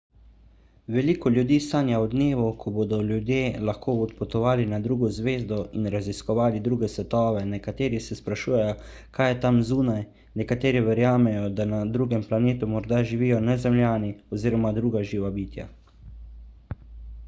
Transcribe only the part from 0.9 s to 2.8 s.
veliko ljudi sanja o dnevu ko